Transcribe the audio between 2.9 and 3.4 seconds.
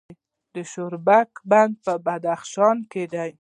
کې دی